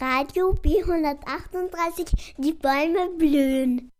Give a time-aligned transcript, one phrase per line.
[0.00, 3.92] Radio B138, die Bäume blühen.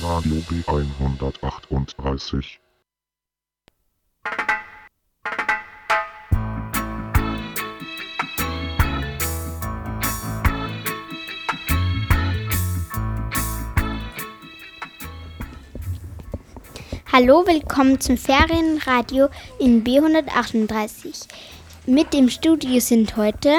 [0.00, 2.61] Radio B138.
[17.14, 21.26] Hallo, willkommen zum Ferienradio in B138.
[21.84, 23.52] Mit im Studio sind heute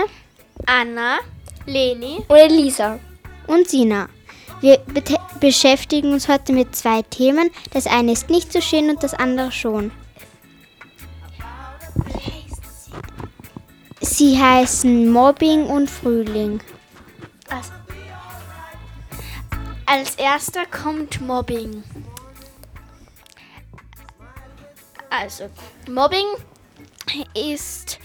[0.66, 1.20] Anna,
[1.68, 2.98] Leni und Elisa
[3.46, 4.10] und Sina.
[4.62, 4.80] Wir
[5.40, 7.52] beschäftigen uns heute mit zwei Themen.
[7.72, 9.92] Das eine ist nicht so schön und das andere schon.
[14.02, 16.60] Sie heißen Mobbing und Frühling.
[17.52, 17.72] Also,
[19.86, 21.84] als erster kommt Mobbing.
[25.16, 25.48] Also,
[25.88, 26.26] Mobbing
[27.36, 28.00] ist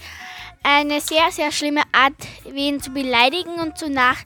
[0.61, 2.13] eine sehr, sehr schlimme Art,
[2.45, 4.17] wen zu beleidigen und zu nach,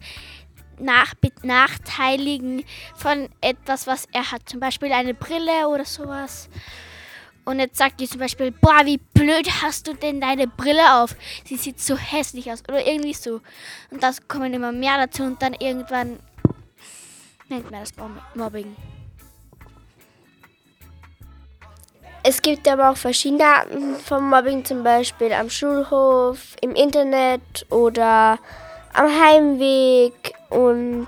[0.79, 4.49] nach, benachteiligen von etwas, was er hat.
[4.49, 6.49] Zum Beispiel eine Brille oder sowas.
[7.45, 11.15] Und jetzt sagt die zum Beispiel, boah, wie blöd hast du denn deine Brille auf?
[11.45, 12.63] Sie sieht so hässlich aus.
[12.67, 13.39] Oder irgendwie so.
[13.91, 16.19] Und das kommen immer mehr dazu und dann irgendwann
[17.47, 17.93] nennt man das
[18.35, 18.75] Mobbing.
[22.25, 28.39] Es gibt aber auch verschiedene Arten von Mobbing, zum Beispiel am Schulhof, im Internet oder
[28.93, 30.33] am Heimweg.
[30.49, 31.07] Und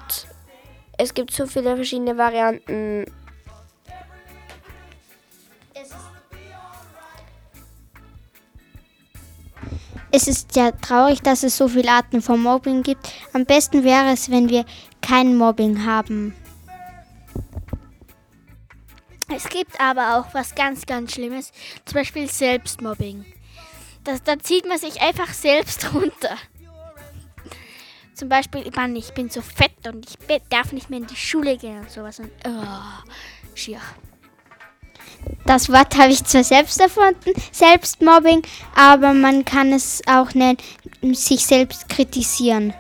[0.98, 3.06] es gibt so viele verschiedene Varianten.
[10.12, 13.10] Es ist ja traurig, dass es so viele Arten von Mobbing gibt.
[13.32, 14.66] Am besten wäre es, wenn wir
[15.02, 16.36] kein Mobbing haben.
[19.34, 21.52] Es gibt aber auch was ganz, ganz Schlimmes,
[21.86, 23.26] zum Beispiel Selbstmobbing.
[24.04, 26.38] Das, da zieht man sich einfach selbst runter.
[28.14, 31.58] Zum Beispiel, Mann, ich bin so fett und ich darf nicht mehr in die Schule
[31.58, 32.20] gehen und sowas.
[32.20, 33.12] Und, oh,
[33.56, 33.82] schier.
[35.46, 38.44] Das Wort habe ich zwar selbst erfunden, Selbstmobbing,
[38.76, 40.58] aber man kann es auch nennen,
[41.14, 42.74] sich selbst kritisieren.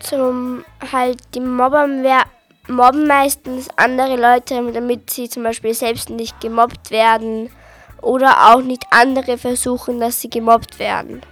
[0.00, 2.24] Zum halt die Mobber mehr
[2.68, 7.50] mobben meistens andere Leute, damit sie zum Beispiel selbst nicht gemobbt werden
[8.00, 11.22] oder auch nicht andere versuchen, dass sie gemobbt werden.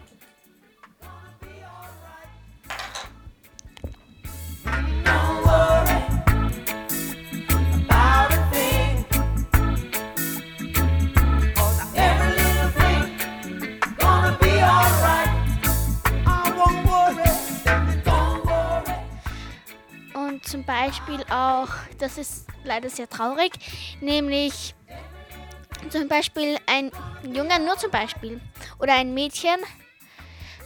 [20.50, 21.68] Zum Beispiel auch,
[21.98, 23.52] das ist leider sehr traurig,
[24.00, 24.74] nämlich
[25.90, 26.90] zum Beispiel ein
[27.22, 28.40] Junge, nur zum Beispiel,
[28.80, 29.60] oder ein Mädchen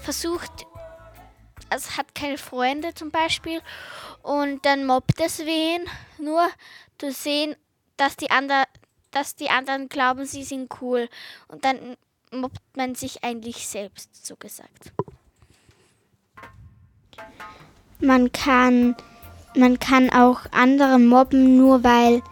[0.00, 0.66] versucht,
[1.68, 3.60] es hat keine Freunde zum Beispiel
[4.22, 5.82] und dann mobbt es wen,
[6.18, 6.48] nur
[6.96, 7.54] zu sehen,
[7.98, 8.64] dass die, andre,
[9.10, 11.10] dass die anderen glauben, sie sind cool
[11.48, 11.96] und dann
[12.30, 14.92] mobbt man sich eigentlich selbst, so gesagt.
[18.00, 18.96] Man kann
[19.56, 22.22] man kann auch andere mobben, nur weil,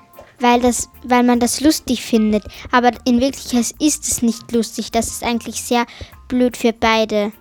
[0.41, 2.44] weil, das, weil man das lustig findet.
[2.71, 4.91] Aber in Wirklichkeit ist es nicht lustig.
[4.91, 5.87] Das ist eigentlich sehr
[6.28, 7.32] blöd für beide.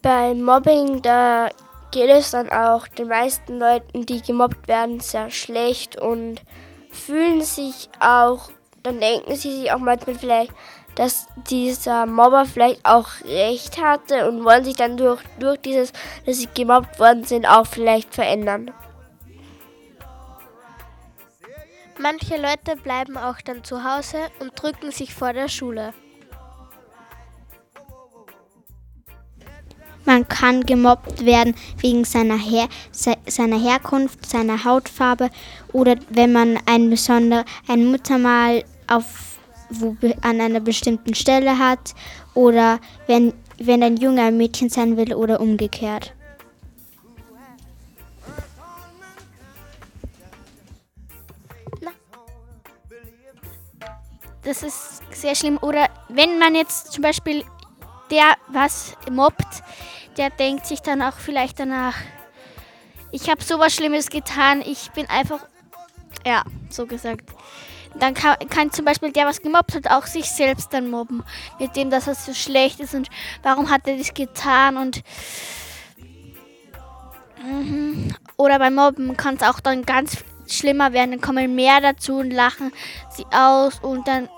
[0.00, 1.48] Bei Mobbing, da
[1.90, 6.40] geht es dann auch den meisten Leuten, die gemobbt werden, sehr schlecht und
[6.90, 8.50] fühlen sich auch,
[8.82, 10.52] dann denken sie sich auch manchmal vielleicht,
[10.98, 15.92] dass dieser Mobber vielleicht auch recht hatte und wollen sich dann durch, durch dieses,
[16.26, 18.72] dass sie gemobbt worden sind, auch vielleicht verändern.
[22.00, 25.94] Manche Leute bleiben auch dann zu Hause und drücken sich vor der Schule.
[30.04, 35.30] Man kann gemobbt werden wegen seiner, Her seiner Herkunft, seiner Hautfarbe
[35.72, 39.27] oder wenn man ein besonder ein Muttermal auf
[39.70, 41.94] wo, an einer bestimmten Stelle hat
[42.34, 46.14] oder wenn, wenn ein Junge ein Mädchen sein will oder umgekehrt.
[54.48, 55.58] Das ist sehr schlimm.
[55.60, 57.44] Oder wenn man jetzt zum Beispiel
[58.10, 59.62] der was mobbt,
[60.16, 61.94] der denkt sich dann auch vielleicht danach,
[63.12, 65.46] ich habe sowas Schlimmes getan, ich bin einfach,
[66.26, 67.28] ja, so gesagt,
[67.94, 71.24] dann kann, kann zum Beispiel der, was gemobbt hat, auch sich selbst dann mobben.
[71.58, 73.08] Mit dem, dass er so schlecht ist und
[73.42, 75.02] warum hat er das getan und
[77.42, 78.14] mhm.
[78.36, 81.12] oder beim Mobben kann es auch dann ganz schlimmer werden.
[81.12, 82.72] Dann kommen mehr dazu und lachen
[83.10, 84.28] sie aus und dann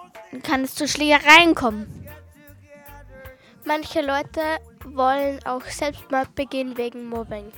[0.42, 2.08] kann es zu Schlägereien kommen.
[3.64, 4.40] Manche Leute
[4.84, 7.52] wollen auch Selbstmord begehen wegen Mobbing.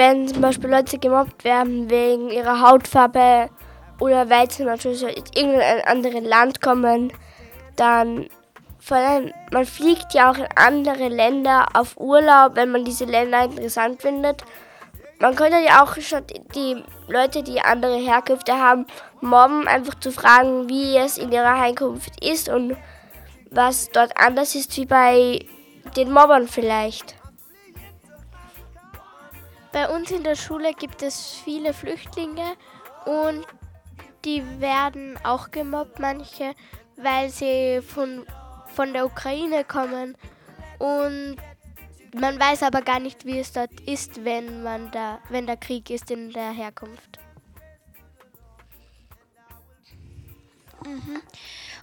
[0.00, 3.50] Wenn zum Beispiel Leute gemobbt werden wegen ihrer Hautfarbe
[3.98, 5.02] oder weil sie natürlich
[5.36, 7.12] in irgendein anderes Land kommen,
[7.76, 8.26] dann
[8.78, 13.44] vor allem, man fliegt ja auch in andere Länder auf Urlaub, wenn man diese Länder
[13.44, 14.42] interessant findet.
[15.18, 16.22] Man könnte ja auch schon
[16.54, 18.86] die Leute, die andere Herkünfte haben,
[19.20, 22.74] mobben, einfach zu fragen, wie es in ihrer Herkunft ist und
[23.50, 25.44] was dort anders ist wie bei
[25.94, 27.19] den Mobbern vielleicht.
[29.72, 32.56] Bei uns in der Schule gibt es viele Flüchtlinge
[33.06, 33.46] und
[34.24, 36.54] die werden auch gemobbt, manche,
[36.96, 38.26] weil sie von,
[38.74, 40.16] von der Ukraine kommen
[40.78, 41.36] und
[42.14, 45.88] man weiß aber gar nicht, wie es dort ist, wenn man da, wenn der Krieg
[45.90, 47.20] ist in der Herkunft.
[50.84, 51.22] Mhm.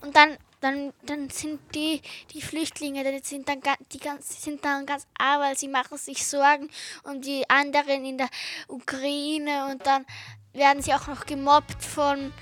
[0.02, 2.02] Und dann dann, dann sind die,
[2.34, 3.62] die Flüchtlinge, die sind dann,
[3.92, 6.70] die ganz, sind dann ganz arm, weil sie machen sich Sorgen
[7.04, 8.30] um die anderen in der
[8.68, 10.06] Ukraine und dann
[10.54, 12.34] werden sie auch noch gemobbt von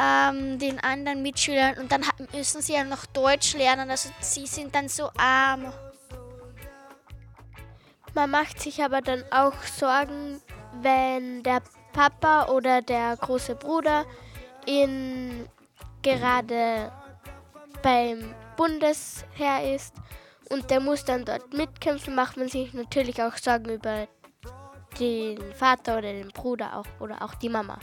[0.00, 4.74] ähm, den anderen Mitschülern und dann müssen sie ja noch Deutsch lernen, also sie sind
[4.74, 5.72] dann so arm.
[8.14, 10.40] Man macht sich aber dann auch Sorgen,
[10.80, 11.62] wenn der
[11.92, 14.04] Papa oder der große Bruder
[14.66, 15.48] in
[16.02, 16.90] gerade
[17.82, 19.94] beim Bundesheer ist
[20.50, 24.08] und der muss dann dort mitkämpfen, macht man sich natürlich auch Sorgen über
[24.98, 27.78] den Vater oder den Bruder auch oder auch die Mama.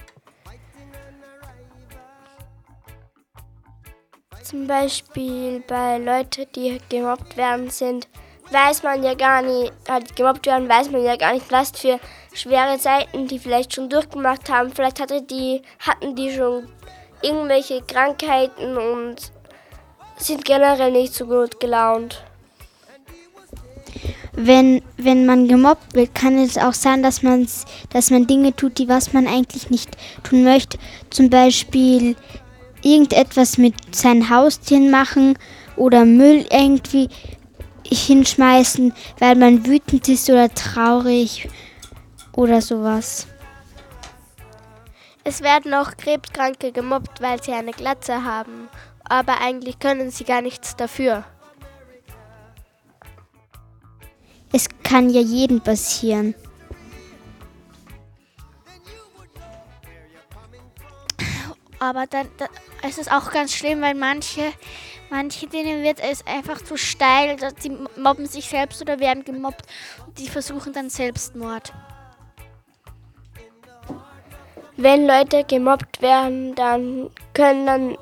[4.44, 8.08] Zum Beispiel bei Leuten, die gemobbt werden sind,
[8.52, 12.00] weiß man ja gar nicht, halt gemobbt werden, weiß man ja gar nicht, was für
[12.34, 14.72] schwere Zeiten die vielleicht schon durchgemacht haben.
[14.72, 16.68] Vielleicht hatte die, hatten die schon
[17.24, 19.32] irgendwelche Krankheiten und
[20.18, 22.24] sind generell nicht so gut gelaunt.
[24.34, 28.78] Wenn, wenn man gemobbt wird, kann es auch sein, dass, man's, dass man Dinge tut,
[28.78, 30.78] die was man eigentlich nicht tun möchte.
[31.10, 32.18] Zum Beispiel
[32.82, 35.38] irgendetwas mit seinen Haustieren machen
[35.78, 37.10] oder Müll irgendwie
[37.86, 41.48] hinschmeißen, weil man wütend ist oder traurig
[42.34, 43.28] oder sowas.
[45.24, 48.70] Es werden auch Krebskranke gemobbt, weil sie eine Glatze haben
[49.08, 51.24] aber eigentlich können sie gar nichts dafür.
[54.52, 56.36] Es kann ja jedem passieren.
[61.80, 62.50] Aber dann, dann
[62.88, 64.54] ist es auch ganz schlimm, weil manche,
[65.10, 69.66] manche denen wird es einfach zu steil, sie mobben sich selbst oder werden gemobbt
[70.06, 71.74] und die versuchen dann Selbstmord.
[74.78, 77.98] Wenn Leute gemobbt werden, dann können dann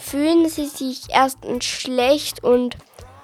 [0.00, 2.76] fühlen sie sich erstens schlecht und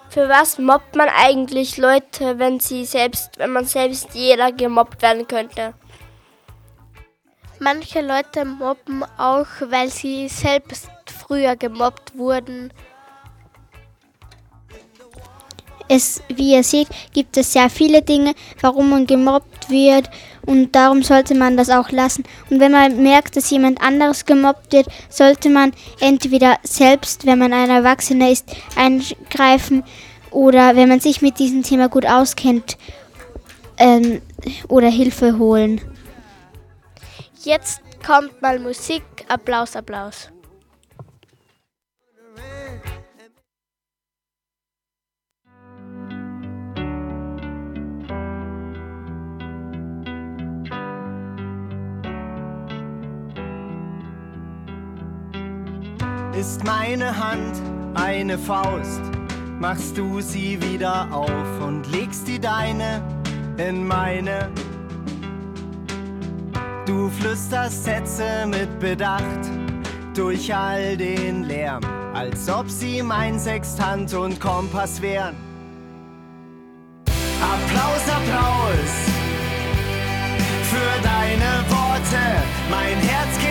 [0.09, 5.27] für was mobbt man eigentlich Leute, wenn sie selbst, wenn man selbst jeder gemobbt werden
[5.27, 5.75] könnte?
[7.59, 12.73] Manche Leute mobben auch, weil sie selbst früher gemobbt wurden
[15.89, 20.11] es, wie ihr seht, gibt es sehr viele Dinge, warum man gemobbt wird
[20.47, 22.25] und darum sollte man das auch lassen.
[22.51, 27.53] Und wenn man merkt, dass jemand anderes gemobbt wird, sollte man entweder selbst, wenn man
[27.53, 29.85] ein Erwachsener ist, eingreifen
[30.31, 32.77] oder wenn man sich mit diesem Thema gut auskennt
[33.79, 34.21] ähm,
[34.69, 35.81] oder Hilfe holen.
[37.43, 39.03] Jetzt kommt mal Musik.
[39.29, 40.34] Applaus, Applaus.
[56.39, 57.63] Ist meine Hand
[57.95, 59.01] eine Faust,
[59.61, 63.01] machst du sie wieder auf und legst die deine
[63.57, 64.51] in meine.
[66.87, 69.49] Du flüsterst Sätze mit Bedacht
[70.15, 71.83] durch all den Lärm,
[72.15, 75.37] als ob sie mein Sextant und Kompass wären.
[77.41, 79.15] Applaus, Applaus
[80.65, 83.44] für deine Worte, mein Herz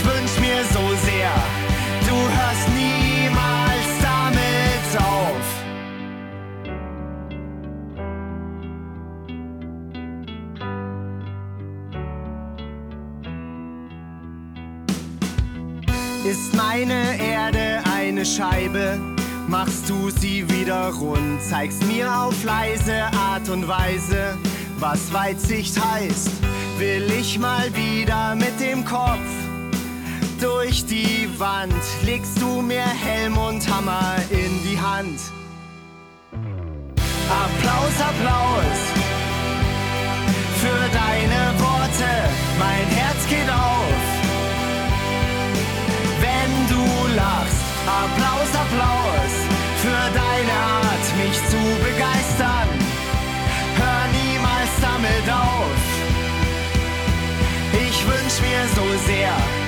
[0.00, 1.32] ich wünsch mir so sehr,
[2.08, 5.46] du hörst niemals damit auf.
[16.24, 18.98] Ist meine Erde eine Scheibe?
[19.48, 24.38] Machst du sie wieder rund, zeigst mir auf leise Art und Weise,
[24.78, 26.30] was Weitsicht heißt
[26.78, 29.49] will ich mal wieder mit dem Kopf
[30.40, 35.20] durch die Wand, legst du mir Helm und Hammer in die Hand.
[37.28, 38.78] Applaus, Applaus
[40.60, 42.10] für deine Worte,
[42.58, 44.00] mein Herz geht auf.
[46.24, 49.32] Wenn du lachst, Applaus, Applaus
[49.82, 52.68] für deine Art, mich zu begeistern.
[53.76, 55.80] Hör niemals damit auf.
[57.72, 59.59] Ich wünsch mir so sehr,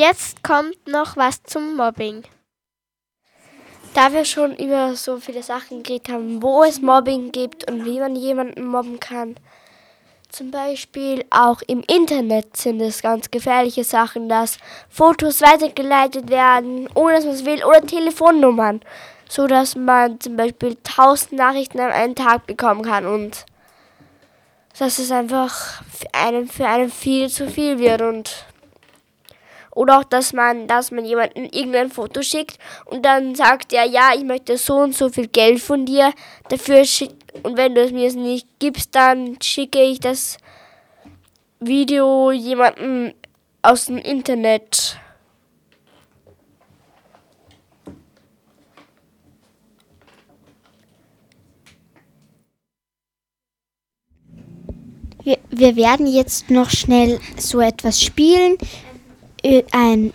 [0.00, 2.22] Jetzt kommt noch was zum Mobbing.
[3.92, 8.00] Da wir schon über so viele Sachen geredet haben, wo es Mobbing gibt und wie
[8.00, 9.36] man jemanden mobben kann.
[10.30, 14.56] Zum Beispiel auch im Internet sind es ganz gefährliche Sachen, dass
[14.88, 18.80] Fotos weitergeleitet werden, ohne dass man es will, oder Telefonnummern,
[19.28, 23.44] so dass man zum Beispiel 1000 Nachrichten an einem Tag bekommen kann und
[24.78, 28.46] dass es einfach für einen, für einen viel zu viel wird und
[29.72, 34.10] oder auch, dass man, dass man jemanden irgendein Foto schickt und dann sagt er, ja,
[34.16, 36.12] ich möchte so und so viel Geld von dir
[36.48, 37.12] dafür schick
[37.42, 40.38] und wenn du es mir nicht gibst, dann schicke ich das
[41.60, 43.14] Video jemanden
[43.62, 44.98] aus dem Internet.
[55.22, 58.56] Wir, wir werden jetzt noch schnell so etwas spielen.
[59.72, 60.12] Ein,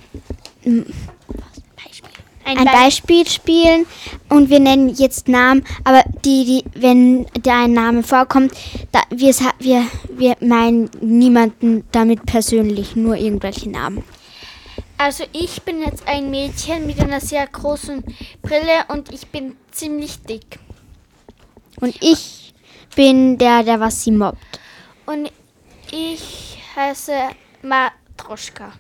[2.47, 3.87] Ein, ein Beispiel spielen
[4.29, 8.53] und wir nennen jetzt Namen, aber die, die, wenn da ein Name vorkommt,
[8.91, 14.03] da, wir, wir, wir meinen niemanden damit persönlich, nur irgendwelche Namen.
[14.97, 18.03] Also ich bin jetzt ein Mädchen mit einer sehr großen
[18.43, 20.59] Brille und ich bin ziemlich dick.
[21.81, 22.53] Und ich
[22.95, 24.37] bin der, der was sie mobbt.
[25.05, 25.31] Und
[25.91, 27.11] ich heiße
[28.17, 28.71] Matroschka.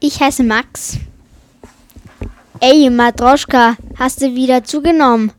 [0.00, 0.98] Ich heiße Max.
[2.60, 5.32] Ey, Matroschka, hast du wieder zugenommen?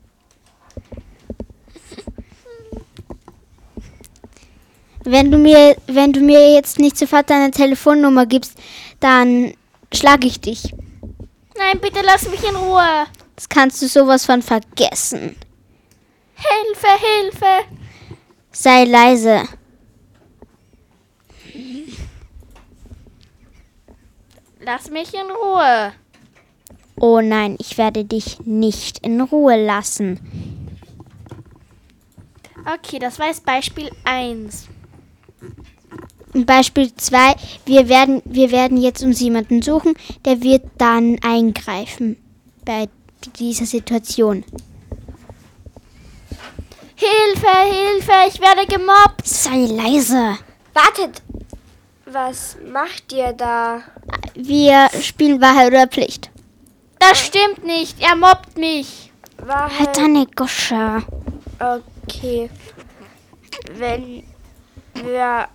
[5.04, 8.58] Wenn du mir, wenn du mir jetzt nicht sofort deine Telefonnummer gibst,
[9.00, 9.54] dann
[9.94, 10.74] schlage ich dich.
[11.58, 13.06] Nein, bitte lass mich in Ruhe.
[13.36, 15.36] Das kannst du sowas von vergessen.
[16.36, 17.66] Hilfe, Hilfe.
[18.52, 19.44] Sei leise.
[24.68, 25.94] Lass mich in Ruhe.
[27.00, 30.20] Oh nein, ich werde dich nicht in Ruhe lassen.
[32.66, 34.68] Okay, das war jetzt Beispiel 1.
[36.34, 39.94] Beispiel 2, wir werden, wir werden jetzt uns jemanden suchen,
[40.26, 42.18] der wird dann eingreifen
[42.66, 42.90] bei
[43.40, 44.44] dieser Situation.
[46.96, 49.26] Hilfe, Hilfe, ich werde gemobbt.
[49.26, 50.38] Sei leise.
[50.74, 51.22] Wartet!
[52.12, 53.82] Was macht ihr da?
[54.34, 56.32] Wir spielen Wahrheit oder Pflicht.
[57.00, 59.12] Das stimmt nicht, er mobbt mich.
[59.40, 59.98] Halt Wahrheit.
[59.98, 61.04] deine Gosche.
[61.60, 62.50] Okay.
[63.74, 64.24] wenn
[64.94, 65.48] wir.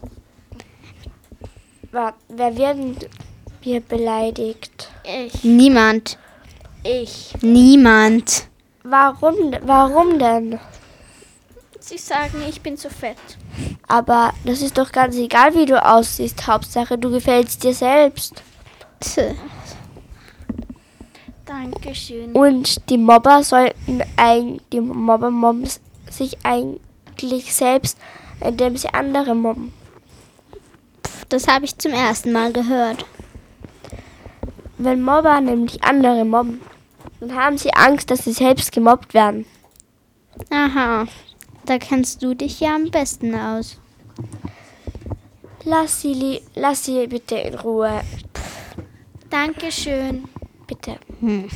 [1.90, 2.96] Wer werden
[3.60, 4.90] wir beleidigt?
[5.04, 5.44] Ich.
[5.44, 6.18] Niemand.
[6.84, 7.34] Ich.
[7.42, 8.48] Niemand.
[8.82, 10.58] Warum, warum denn?
[11.84, 13.16] Sie sagen, ich bin zu fett.
[13.88, 16.46] Aber das ist doch ganz egal, wie du aussiehst.
[16.46, 18.40] Hauptsache, du gefällst dir selbst.
[19.00, 19.34] Tch.
[21.44, 22.32] Dankeschön.
[22.34, 25.68] Und die Mobber sollten eigentlich, die Mobber mobben
[26.08, 27.98] sich eigentlich selbst,
[28.40, 29.72] indem sie andere mobben.
[31.30, 33.04] Das habe ich zum ersten Mal gehört.
[34.78, 36.60] Wenn Mobber nämlich andere mobben,
[37.18, 39.46] dann haben sie Angst, dass sie selbst gemobbt werden.
[40.50, 41.06] Aha.
[41.64, 43.78] Da kennst du dich ja am besten aus.
[45.64, 48.02] Lass sie, lass sie bitte in Ruhe.
[49.30, 50.28] Dankeschön.
[50.66, 50.98] Bitte.
[51.20, 51.48] Hm.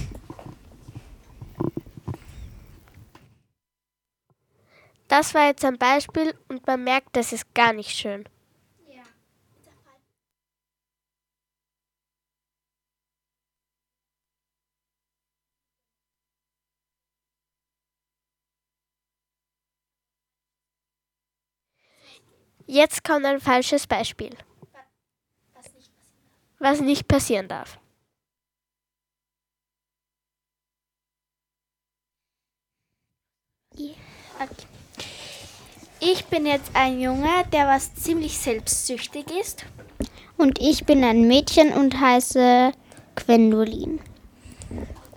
[5.08, 8.24] Das war jetzt ein Beispiel und man merkt, das ist gar nicht schön.
[22.66, 24.30] Jetzt kommt ein falsches Beispiel.
[26.58, 27.78] Was nicht passieren darf.
[33.72, 33.94] Okay.
[36.00, 39.64] Ich bin jetzt ein Junge, der was ziemlich selbstsüchtig ist.
[40.36, 42.72] Und ich bin ein Mädchen und heiße
[43.14, 44.00] Gwendolin.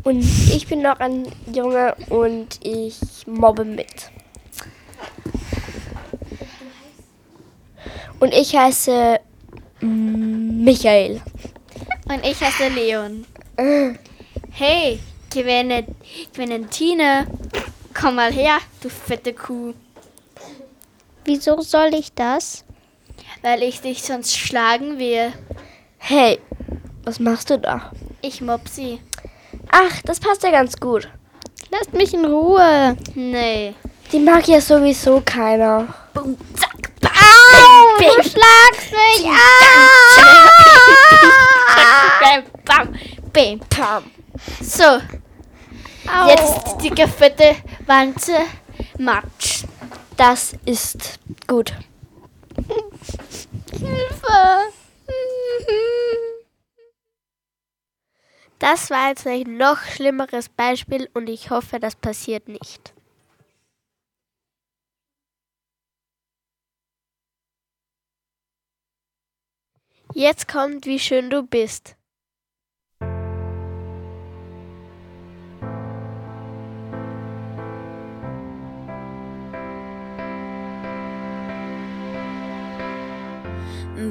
[0.04, 4.12] Und ich bin noch ein Junge und ich mobbe mit.
[8.20, 9.20] Und ich heiße
[9.82, 11.22] mm, Michael.
[12.08, 13.26] Und ich heiße Leon.
[14.52, 15.00] Hey,
[15.32, 15.86] Gwen-
[16.34, 17.28] Gwenentine,
[17.94, 19.74] komm mal her, du fette Kuh.
[21.26, 22.64] Wieso soll ich das?
[23.42, 25.32] Weil ich dich sonst schlagen will.
[25.98, 26.40] Hey,
[27.04, 27.92] was machst du da?
[28.22, 29.00] Ich mobb sie.
[29.72, 31.08] Ach, das passt ja ganz gut.
[31.72, 32.98] Lasst mich in Ruhe.
[33.14, 33.76] Nee.
[34.12, 35.94] Die mag ja sowieso keiner.
[36.14, 36.89] Bum, zack,
[37.98, 39.24] bam, du schlagst mich
[42.22, 42.88] bam, bam,
[43.34, 44.04] bam, bam.
[44.62, 46.28] So, Au.
[46.28, 48.38] jetzt die dicke, fette Wanze
[48.98, 49.64] Matsch.
[50.18, 51.74] Das ist gut.
[53.72, 54.74] Hilfe.
[58.60, 62.94] Das war jetzt ein noch schlimmeres Beispiel und ich hoffe, das passiert nicht.
[70.14, 71.96] Jetzt kommt, wie schön du bist.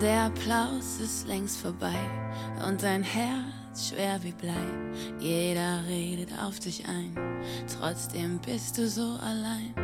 [0.00, 1.98] Der Applaus ist längst vorbei
[2.64, 4.54] und dein Herz schwer wie Blei.
[5.18, 7.16] Jeder redet auf dich ein,
[7.66, 9.74] trotzdem bist du so allein.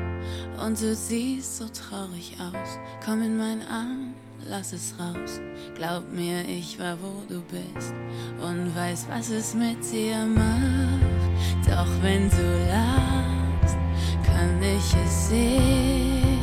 [0.65, 2.79] Und du siehst so traurig aus.
[3.05, 4.15] Komm in meinen Arm,
[4.49, 5.41] lass es raus.
[5.75, 7.95] Glaub mir, ich war wo du bist
[8.41, 11.69] und weiß, was es mit dir macht.
[11.69, 13.77] Doch wenn du lachst,
[14.25, 16.35] kann ich es sehen.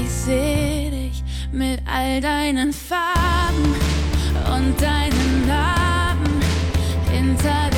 [0.00, 3.74] Ich seh dich mit all deinen Farben
[4.54, 6.40] und deinen Narben
[7.10, 7.69] hinter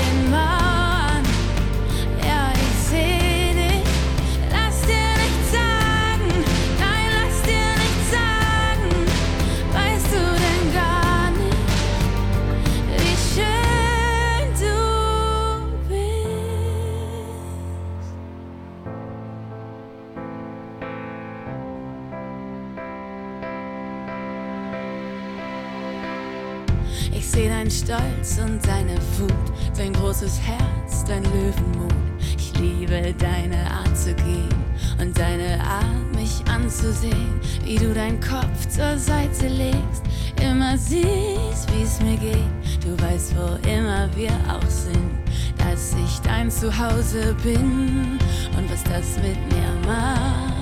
[27.84, 29.32] Stolz und deine Wut,
[29.76, 31.92] dein großes Herz, dein Löwenmut.
[32.38, 34.54] Ich liebe deine Art zu gehen
[35.00, 40.04] und deine Art, mich anzusehen, wie du deinen Kopf zur Seite legst,
[40.40, 42.84] immer siehst, wie es mir geht.
[42.84, 45.10] Du weißt, wo immer wir auch sind,
[45.58, 48.18] dass ich dein Zuhause bin
[48.56, 50.54] und was das mit mir macht,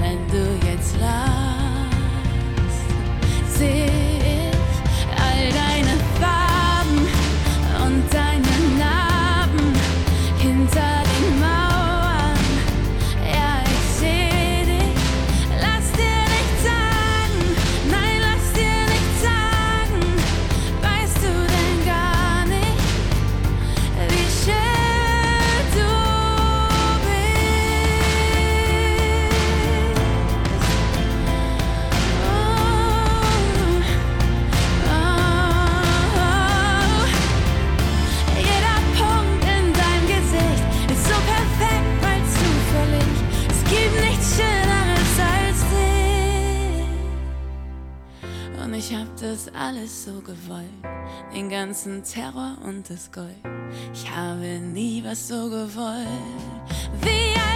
[0.00, 1.52] wenn du jetzt lachst.
[3.58, 4.21] Seh
[49.22, 50.66] das alles so gewollt,
[51.32, 53.36] den ganzen Terror und das Gold.
[53.94, 56.08] Ich habe nie was so gewollt
[57.02, 57.51] wie all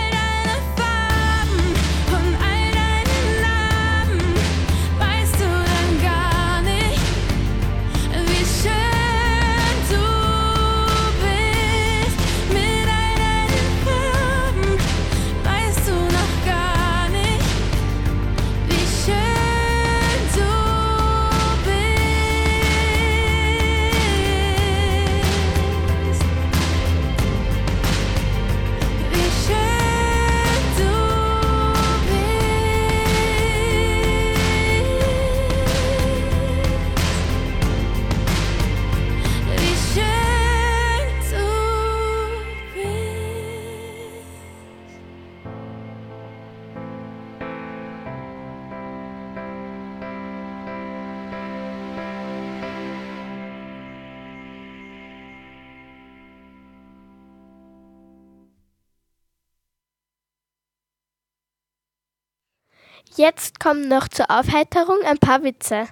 [63.16, 65.88] Jetzt kommen noch zur Aufheiterung ein paar Witze.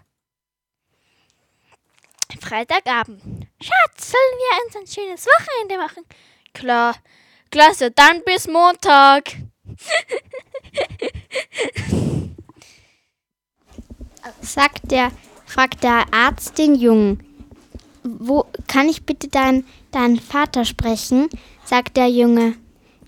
[2.38, 3.22] Freitagabend.
[3.60, 6.04] Schatz, sollen wir uns ein schönes Wochenende machen?
[6.52, 6.94] Klar.
[7.50, 9.32] Klasse, dann bis Montag.
[14.42, 15.10] Sagt der,
[15.46, 17.24] fragt der Arzt den Jungen.
[18.02, 21.30] Wo kann ich bitte deinen deinen Vater sprechen?
[21.64, 22.58] Sagt der Junge.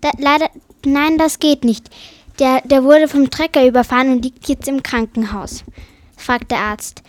[0.00, 0.48] Da, leider,
[0.86, 1.90] nein, das geht nicht.
[2.38, 5.64] Der, der wurde vom Trecker überfahren und liegt jetzt im Krankenhaus.
[6.16, 7.02] Fragt der Arzt.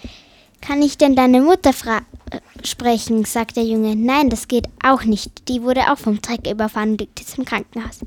[0.62, 1.98] Kann ich denn deine Mutter fra
[2.32, 3.26] äh, sprechen?
[3.26, 3.96] Sagt der Junge.
[3.96, 5.50] Nein, das geht auch nicht.
[5.50, 8.00] Die wurde auch vom Trecker überfahren und liegt jetzt im Krankenhaus.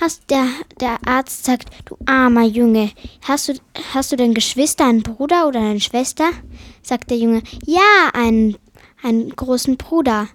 [0.00, 0.46] Hast der,
[0.80, 2.90] der Arzt sagt, du armer Junge,
[3.22, 3.54] hast du,
[3.92, 6.30] hast du denn Geschwister, einen Bruder oder eine Schwester?
[6.82, 8.56] Sagt der Junge, ja, einen,
[9.02, 10.28] einen großen Bruder.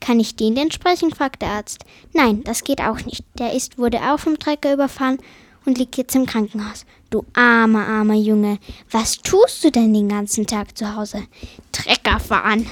[0.00, 1.12] Kann ich den denn sprechen?
[1.12, 1.84] fragt der Arzt.
[2.12, 3.24] Nein, das geht auch nicht.
[3.38, 5.18] Der ist, wurde auch vom Trecker überfahren
[5.64, 6.84] und liegt jetzt im Krankenhaus.
[7.10, 8.58] Du armer, armer Junge,
[8.90, 11.24] was tust du denn den ganzen Tag zu Hause?
[11.72, 12.66] Trecker fahren.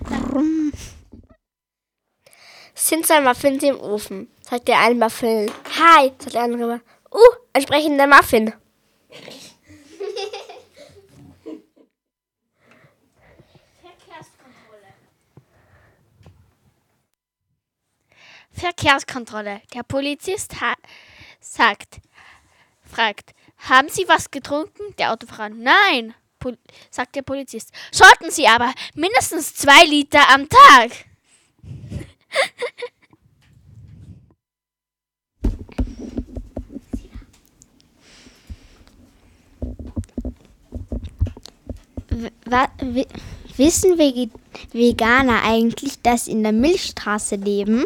[0.00, 0.72] Brumm.
[2.74, 4.28] Sind zwei Muffins im Ofen?
[4.40, 5.50] Sagt der eine Muffin.
[5.78, 6.80] Hi, sagt der andere.
[7.12, 7.18] Uh,
[7.52, 8.52] ein sprechender Muffin.
[18.58, 19.62] Verkehrskontrolle.
[19.72, 20.56] Der Polizist
[21.40, 22.00] sagt,
[22.82, 24.94] fragt, haben Sie was getrunken?
[24.98, 26.58] Der Autofahrer, nein, Pol
[26.90, 27.72] sagt der Polizist.
[27.92, 30.92] Sollten Sie aber mindestens zwei Liter am Tag.
[43.56, 43.98] Wissen
[44.72, 47.84] Veganer eigentlich, dass sie in der Milchstraße leben?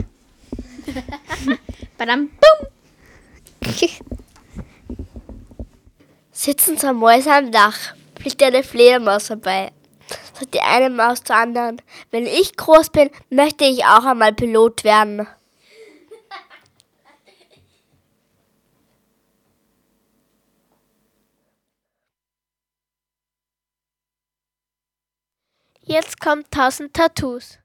[1.99, 2.69] Badam, bum.
[6.33, 9.71] Sitzen zwei Mäuse am Dach, fliegt eine Fledermaus vorbei.
[10.35, 11.81] Sagt die eine Maus zur anderen.
[12.11, 15.27] Wenn ich groß bin, möchte ich auch einmal Pilot werden.
[25.85, 27.62] Jetzt kommt 1000 Tattoos.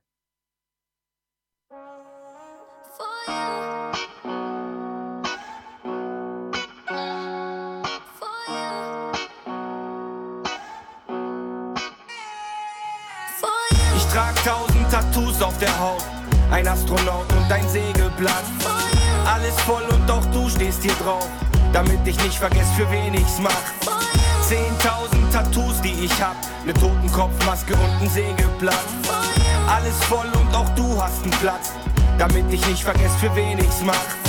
[13.95, 16.03] Ich trag tausend Tattoos auf der Haut,
[16.51, 18.43] ein Astronaut und ein Segelblatt.
[19.25, 21.27] Alles voll und auch du stehst hier drauf,
[21.73, 23.51] damit ich nicht vergess, für wen ich's mach.
[24.41, 26.35] Zehntausend Tattoos, die ich hab,
[26.65, 28.85] ne Totenkopfmaske und ein Segelblatt.
[29.67, 31.73] Alles voll und auch du hast einen Platz,
[32.17, 34.26] damit ich nicht vergess, für wen ich's mach.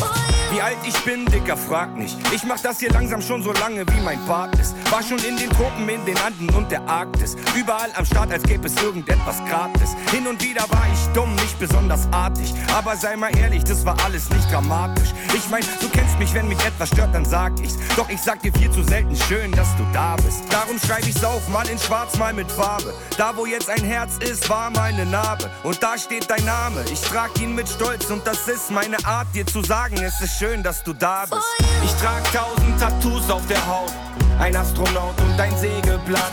[0.51, 2.17] Wie alt ich bin, Dicker, frag nicht.
[2.33, 4.75] Ich mach das hier langsam schon so lange, wie mein Bart ist.
[4.91, 7.37] War schon in den Tropen, in den Anden und der Arktis.
[7.55, 9.95] Überall am Start, als gäbe es irgendetwas gratis.
[10.11, 12.55] Hin und wieder war ich dumm, nicht besonders artig.
[12.75, 15.11] Aber sei mal ehrlich, das war alles nicht dramatisch.
[15.35, 17.77] Ich mein, du kennst mich, wenn mich etwas stört, dann sag ich's.
[17.95, 20.45] Doch ich sag dir viel zu selten schön, dass du da bist.
[20.51, 22.95] Darum schreib ich's auf, mal in schwarz, mal mit Farbe.
[23.19, 25.51] Da, wo jetzt ein Herz ist, war meine Narbe.
[25.63, 26.85] Und da steht dein Name.
[26.91, 30.38] Ich trag ihn mit Stolz und das ist meine Art, dir zu sagen, es ist
[30.39, 31.43] schön, dass du da bist.
[31.83, 33.93] Ich trag tausend Tattoos auf der Haut,
[34.39, 36.33] ein Astronaut und ein Segelblatt.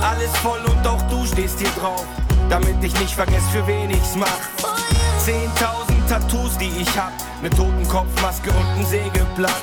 [0.00, 2.04] Alles voll und auch du stehst hier drauf,
[2.48, 4.38] damit ich nicht vergess, für wen ich's mach.
[5.18, 7.12] Zehntausend Tattoos, die ich hab,
[7.42, 9.62] ne Totenkopfmaske und ein Segelblatt.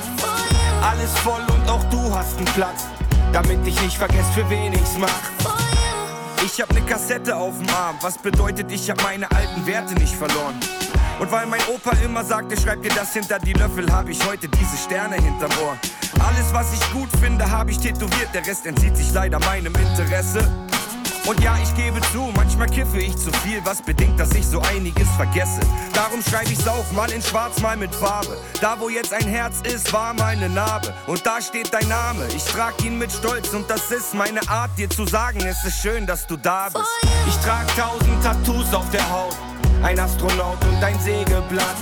[0.82, 2.84] Alles voll und auch du hast einen Platz,
[3.32, 5.54] damit ich nicht vergesse, für wen ich's mach.
[6.44, 10.14] Ich hab ne Kassette auf dem Arm, was bedeutet, ich hab meine alten Werte nicht
[10.14, 10.60] verloren.
[11.20, 14.48] Und weil mein Opa immer sagte, schreib dir das hinter die Löffel, hab ich heute
[14.48, 15.76] diese Sterne hinterm Ohr.
[16.26, 20.48] Alles, was ich gut finde, hab ich tätowiert, der Rest entzieht sich leider meinem Interesse.
[21.26, 24.60] Und ja, ich gebe zu, manchmal kiffe ich zu viel, was bedingt, dass ich so
[24.60, 25.60] einiges vergesse.
[25.94, 28.36] Darum schreibe ich's auf, mal in schwarz, mal mit Farbe.
[28.60, 30.92] Da, wo jetzt ein Herz ist, war meine Narbe.
[31.06, 33.54] Und da steht dein Name, ich trag ihn mit Stolz.
[33.54, 36.84] Und das ist meine Art, dir zu sagen, es ist schön, dass du da bist.
[37.26, 39.34] Ich trag tausend Tattoos auf der Haut,
[39.84, 41.76] ein Astronaut und ein Sägeblatt.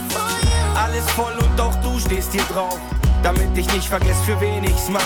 [0.74, 2.78] Alles voll und auch du stehst hier drauf,
[3.22, 5.00] damit ich nicht vergesse, für wen ich's mach.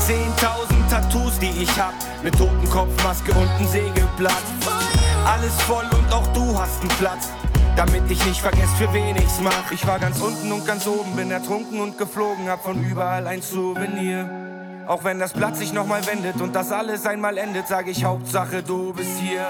[0.00, 4.42] Zehntausend Tattoos, die ich hab, mit Totenkopfmaske und ein Sägeblatt.
[5.24, 7.28] Alles voll und auch du hast einen Platz,
[7.76, 9.70] damit ich nicht vergesse, für wen ich's mach.
[9.70, 13.40] Ich war ganz unten und ganz oben, bin ertrunken und geflogen, hab von überall ein
[13.40, 14.28] Souvenir.
[14.88, 18.64] Auch wenn das Blatt sich nochmal wendet und das alles einmal endet, sag ich Hauptsache
[18.64, 19.46] du bist hier.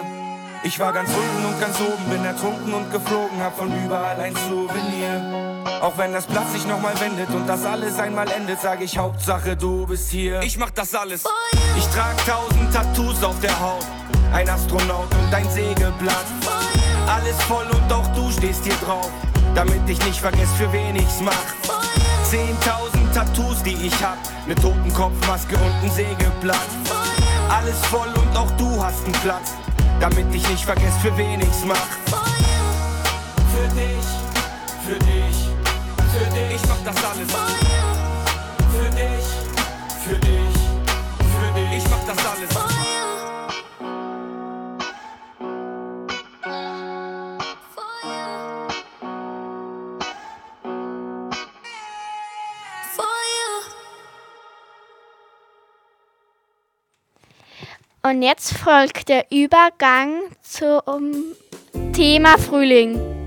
[0.63, 4.35] Ich war ganz unten und ganz oben, bin ertrunken und geflogen, hab von überall ein
[4.37, 5.65] Souvenir.
[5.81, 9.57] Auch wenn das Blatt sich nochmal wendet und das alles einmal endet, sag ich Hauptsache
[9.57, 10.43] du bist hier.
[10.43, 11.25] Ich mach das alles.
[11.79, 13.87] Ich trag tausend Tattoos auf der Haut,
[14.35, 16.27] ein Astronaut und ein Sägeblatt.
[17.09, 19.11] Alles voll und auch du stehst hier drauf,
[19.55, 21.33] damit ich nicht vergesse, für wen ich's mach.
[22.29, 26.69] Zehntausend Tattoos, die ich hab, ne Totenkopfmaske und ein Sägeblatt.
[27.49, 29.55] Alles voll und auch du hast einen Platz,
[30.01, 31.77] damit ich nicht vergesse, für wen ich's mach.
[33.53, 34.07] Für dich,
[34.87, 35.51] für dich,
[36.13, 37.50] für dich, ich mach das alles.
[58.11, 61.13] Und jetzt folgt der Übergang zum
[61.93, 63.20] Thema Frühling.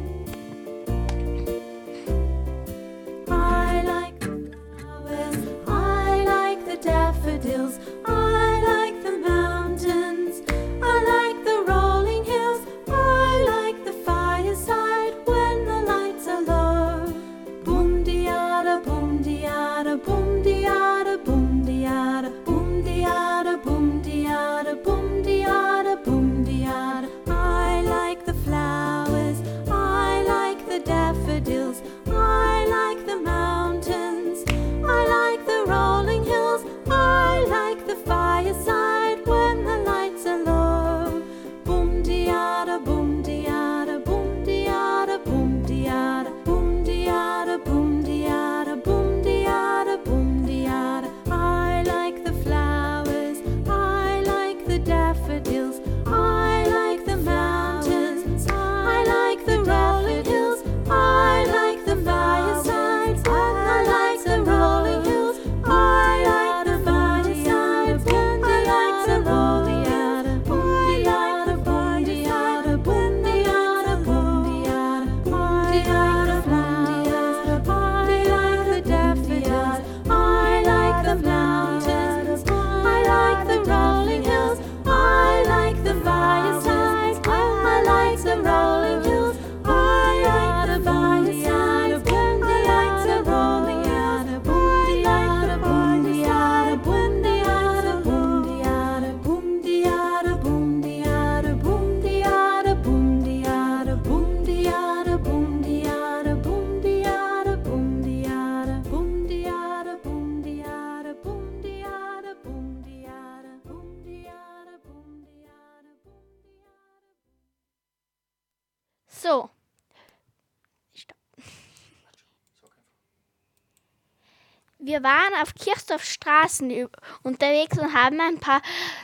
[124.94, 126.88] Wir waren auf Kirchdorf Straßen ü-
[127.24, 128.62] unterwegs und haben ein paar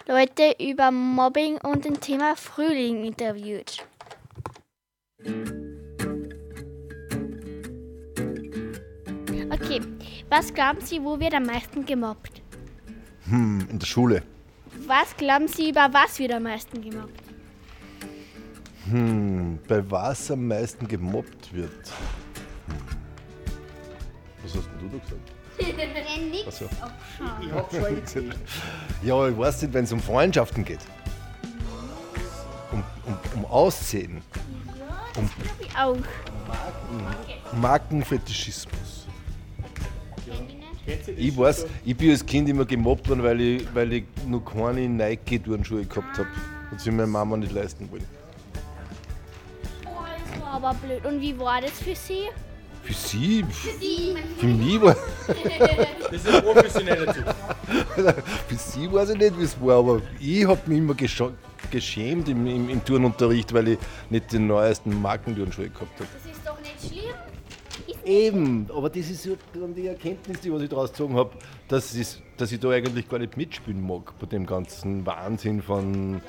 [0.07, 3.83] Leute über Mobbing und dem Thema Frühling interviewt.
[9.49, 9.81] Okay,
[10.29, 12.43] was glauben Sie, wo wird am meisten gemobbt?
[13.27, 14.21] Hm, in der Schule.
[14.85, 17.23] Was glauben Sie, über was wird am meisten gemobbt?
[18.91, 21.71] Hm, bei was am meisten gemobbt wird.
[22.67, 22.75] Hm.
[24.43, 25.38] Was hast denn du da gesagt?
[26.47, 26.65] Ach so.
[27.41, 28.33] Ich schon
[29.03, 30.79] Ja, ich weiß nicht, wenn es um Freundschaften geht.
[32.71, 34.21] Um, um, um Aussehen.
[35.15, 35.29] Um
[35.77, 35.97] Auch.
[37.53, 39.07] Markenfetischismus.
[41.15, 44.87] Ich weiß, ich bin als Kind immer gemobbt worden, weil ich, weil ich noch keine
[44.87, 46.29] Nike-Turnschuhe gehabt habe.
[46.71, 48.05] Und sie meine Mama nicht leisten wollte.
[49.85, 49.89] Oh,
[50.31, 51.05] das war aber blöd.
[51.05, 52.29] Und wie war das für Sie?
[52.83, 53.45] Für sie,
[54.39, 54.95] für mich war.
[56.11, 57.25] Das ist ein professioneller Typ.
[58.47, 61.33] Für sie weiß ich nicht, wie es war, aber ich habe mich immer gescha-
[61.69, 66.09] geschämt im, im, im Turnunterricht, weil ich nicht den neuesten Markenturnschuhe gehabt habe.
[66.23, 67.13] Das ist doch nicht schlimm.
[68.05, 71.31] Eben, aber das ist so dann die Erkenntnis, die was ich daraus gezogen habe,
[71.67, 71.95] dass,
[72.37, 76.21] dass ich da eigentlich gar nicht mitspielen mag bei dem ganzen Wahnsinn von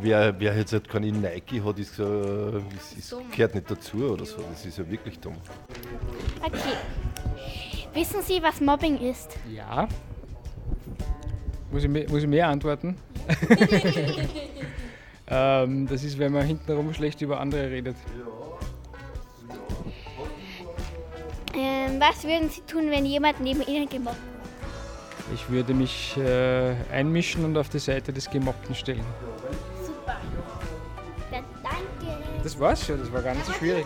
[0.00, 4.24] wer, wer jetzt halt keine Nike hat, ist, so, ist, ist, gehört nicht dazu oder
[4.24, 4.38] so.
[4.50, 5.36] Das ist ja wirklich dumm.
[6.42, 6.58] Okay.
[7.94, 9.36] Wissen Sie, was Mobbing ist?
[9.54, 9.88] Ja.
[11.70, 12.96] Muss ich, mehr- muss ich mehr antworten?
[15.28, 17.96] ähm, das ist, wenn man hintenrum schlecht über andere redet.
[21.54, 24.16] Ähm, was würden Sie tun, wenn jemand neben Ihnen gemobbt
[25.34, 29.04] Ich würde mich äh, einmischen und auf die Seite des Gemobbten stellen.
[32.46, 33.84] Das war's schon, das war gar nicht so schwierig.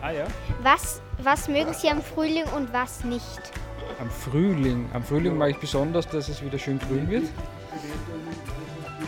[0.00, 0.24] Ah ja.
[0.62, 3.52] Was, was mögen Sie am Frühling und was nicht?
[4.00, 4.88] Am Frühling.
[4.94, 7.24] Am Frühling mag ich besonders, dass es wieder schön grün wird.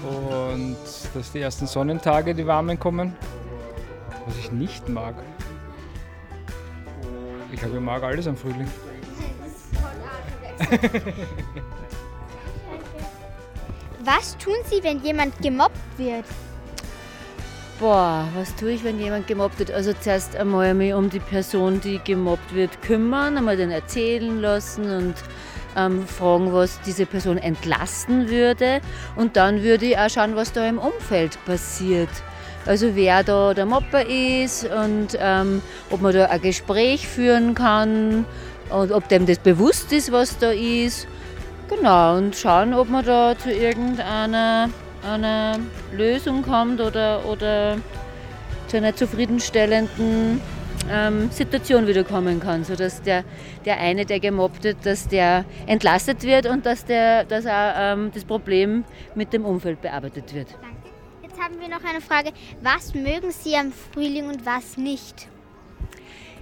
[0.06, 0.76] Und
[1.14, 3.16] dass die ersten Sonnentage, die warmen kommen.
[4.26, 5.14] Was ich nicht mag.
[7.50, 8.68] Ich glaube, ich mag alles am Frühling.
[14.04, 16.26] Was tun Sie, wenn jemand gemobbt wird?
[17.78, 19.70] Boah, was tue ich, wenn jemand gemobbt wird?
[19.70, 24.90] Also zuerst einmal mich um die Person, die gemobbt wird, kümmern, einmal den erzählen lassen
[24.90, 25.14] und
[25.76, 28.80] ähm, fragen, was diese Person entlasten würde.
[29.14, 32.08] Und dann würde ich auch schauen, was da im Umfeld passiert.
[32.66, 38.24] Also wer da der Mobber ist und ähm, ob man da ein Gespräch führen kann
[38.70, 41.06] und ob dem das bewusst ist, was da ist.
[41.68, 44.68] Genau, und schauen, ob man da zu irgendeiner
[45.02, 45.58] einer
[45.92, 47.78] Lösung kommt oder, oder
[48.66, 50.40] zu einer zufriedenstellenden
[50.90, 53.24] ähm, Situation wieder kommen kann, sodass der,
[53.64, 58.10] der eine, der gemobbt wird, dass der entlastet wird und dass, der, dass auch ähm,
[58.12, 58.84] das Problem
[59.14, 60.48] mit dem Umfeld bearbeitet wird.
[61.22, 62.30] Jetzt haben wir noch eine Frage.
[62.62, 65.28] Was mögen Sie am Frühling und was nicht?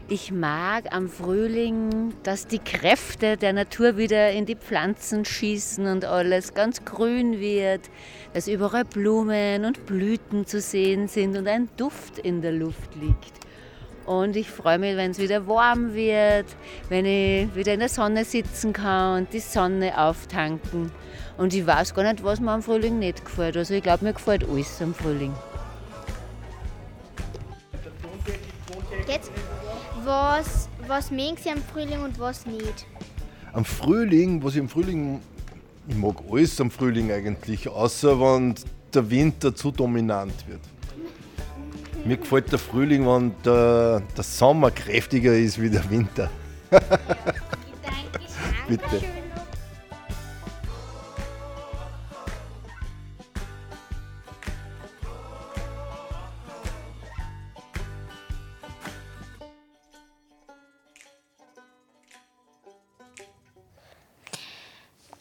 [0.09, 6.05] Ich mag am Frühling, dass die Kräfte der Natur wieder in die Pflanzen schießen und
[6.05, 7.81] alles ganz grün wird,
[8.33, 13.33] dass überall Blumen und Blüten zu sehen sind und ein Duft in der Luft liegt.
[14.05, 16.47] Und ich freue mich, wenn es wieder warm wird,
[16.89, 20.93] wenn ich wieder in der Sonne sitzen kann und die Sonne auftanken.
[21.37, 23.57] Und ich weiß gar nicht, was mir am Frühling nicht gefällt.
[23.57, 25.35] Also ich glaube, mir gefällt alles am Frühling.
[29.09, 29.31] Jetzt,
[30.07, 32.87] was, was mögen Sie am Frühling und was nicht?
[33.53, 35.21] Am Frühling, was ich am Frühling,
[35.89, 38.55] ich mag alles am Frühling eigentlich, außer wenn
[38.95, 40.61] der Winter zu dominant wird.
[42.07, 46.31] Mir gefällt der Frühling, wenn der, der Sommer kräftiger ist wie der Winter.
[48.69, 49.26] Bitte.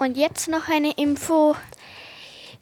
[0.05, 1.55] Und jetzt noch eine Info.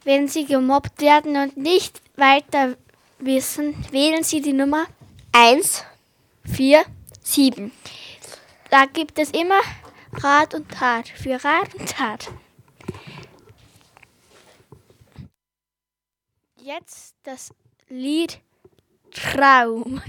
[0.02, 2.74] Wenn Sie gemobbt werden und nicht weiter
[3.18, 4.86] wissen, wählen Sie die Nummer
[5.32, 5.84] 1,
[6.50, 6.86] 4,
[7.22, 7.70] 7.
[8.70, 9.60] Da gibt es immer
[10.14, 11.06] Rat und Tat.
[11.06, 12.30] Für Rat und Tat.
[16.56, 17.52] Jetzt das
[17.90, 18.40] Lied
[19.10, 20.00] Traum.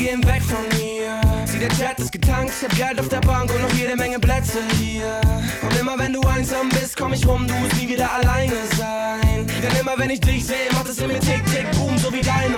[0.00, 1.20] Gehen weg von hier.
[1.44, 4.18] Sieh, der Chat ist getankt, ich hab Geld auf der Bank und noch jede Menge
[4.18, 5.20] Plätze hier.
[5.62, 9.46] Und immer wenn du einsam bist, komm ich rum, du musst nie wieder alleine sein.
[9.62, 12.22] Denn immer wenn ich dich sehe, macht es in mir tick, tick, boom, so wie
[12.22, 12.56] deine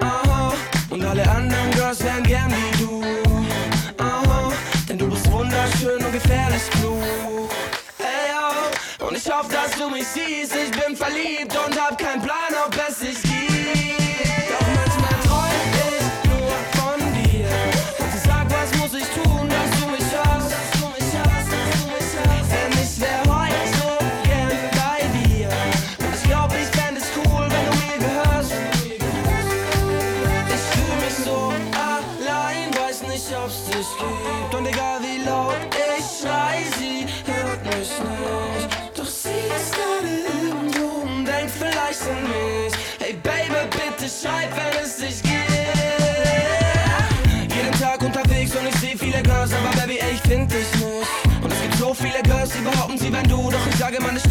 [0.00, 0.52] Aha,
[0.90, 3.02] und alle anderen Girls wären gern wie du.
[4.02, 4.52] Aha,
[4.88, 7.50] denn du bist wunderschön und gefährlich klug.
[9.06, 10.54] Und ich hoffe, dass du mich siehst.
[10.56, 14.01] Ich bin verliebt und hab keinen Plan, ob es sich gibt.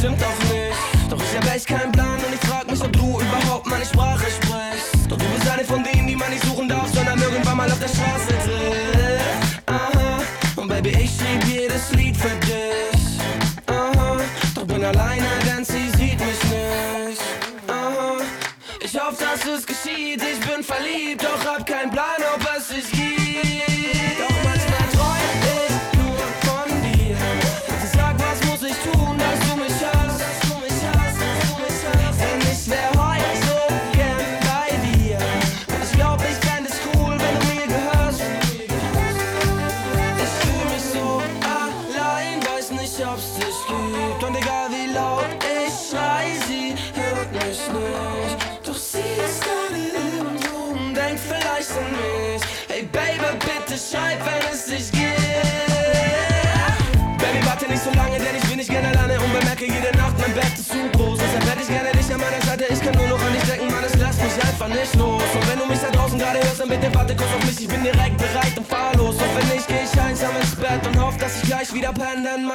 [0.02, 1.12] Stimmt auch nicht.
[1.12, 4.26] Doch ich hab echt keinen Plan und ich frag mich, ob du überhaupt meine Sprache
[4.32, 5.10] sprichst.
[5.10, 7.80] Doch du bist eine von denen, die man nicht suchen darf, sondern irgendwann mal auf
[7.80, 9.62] der Straße trifft.
[9.68, 10.22] Aha,
[10.56, 13.20] und Baby, ich schrieb jedes Lied für dich.
[13.68, 14.18] Aha,
[14.56, 17.22] doch bin alleine, denn sie sieht mich nicht.
[17.68, 18.18] Aha,
[18.80, 22.22] ich hoffe, dass es geschieht, ich bin verliebt, doch hab keinen Plan,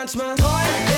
[0.06, 0.95] penne, denn manchmal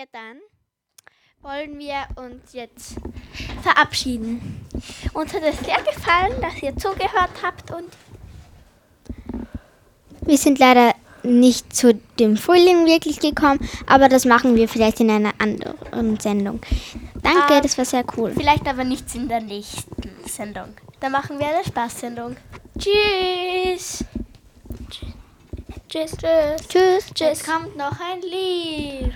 [0.00, 0.38] Ja, dann
[1.42, 2.94] wollen wir uns jetzt
[3.62, 4.66] verabschieden.
[5.12, 7.92] Uns hat es sehr gefallen, dass ihr zugehört habt und
[10.22, 15.10] Wir sind leider nicht zu dem Frühling wirklich gekommen, aber das machen wir vielleicht in
[15.10, 16.62] einer anderen Sendung.
[17.22, 18.32] Danke, Ah, das war sehr cool.
[18.34, 20.68] Vielleicht aber nicht in der nächsten Sendung.
[21.00, 22.38] Da machen wir eine Spaßsendung.
[22.78, 24.02] tschüss.
[25.90, 26.16] Tschüss.
[26.16, 26.68] Tschüss.
[26.68, 27.10] Tschüss.
[27.18, 29.12] Jetzt kommt noch ein Lied.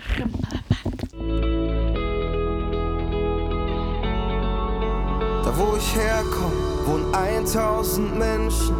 [5.56, 6.54] Wo ich herkomme,
[6.86, 8.74] wohnen 1000 Menschen.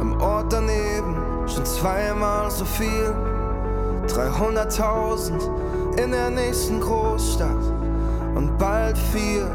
[0.00, 3.14] Im Ort daneben schon zweimal so viel.
[4.08, 5.32] 300.000
[6.02, 7.64] in der nächsten Großstadt
[8.34, 9.46] und bald 4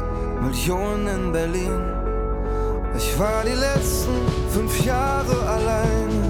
[0.42, 1.82] Millionen in Berlin.
[2.96, 4.10] Ich war die letzten
[4.50, 6.27] fünf Jahre allein.